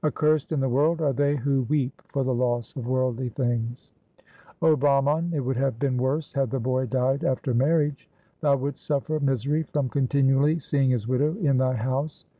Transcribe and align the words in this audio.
1 0.00 0.08
Accursed 0.08 0.50
in 0.50 0.58
the 0.58 0.68
world 0.68 1.00
are 1.00 1.12
they 1.12 1.36
who 1.36 1.62
weep 1.68 2.02
for 2.08 2.24
the 2.24 2.34
loss 2.34 2.74
of 2.74 2.88
worldly 2.88 3.28
things. 3.28 3.92
2 4.58 4.66
'O 4.66 4.74
Brahman, 4.76 5.30
it 5.32 5.38
would 5.38 5.56
have 5.56 5.78
been 5.78 5.96
worse 5.96 6.32
had 6.32 6.50
the 6.50 6.58
boy 6.58 6.84
died 6.84 7.22
after 7.22 7.54
marriage. 7.54 8.08
Thou 8.40 8.56
wouldst 8.56 8.84
suffer 8.84 9.20
misery 9.20 9.62
from 9.62 9.88
continually 9.88 10.58
seeing 10.58 10.90
his 10.90 11.06
widow 11.06 11.36
in 11.36 11.58
thy 11.58 11.74
house. 11.74 12.24